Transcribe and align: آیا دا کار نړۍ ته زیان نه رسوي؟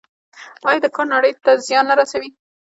آیا 0.67 0.79
دا 0.83 0.89
کار 0.95 1.07
نړۍ 1.15 1.31
ته 1.43 1.51
زیان 1.67 1.85
نه 1.89 1.95
رسوي؟ 1.99 2.29